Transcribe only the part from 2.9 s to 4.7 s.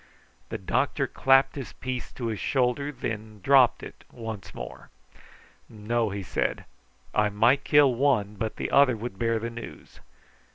then dropped it once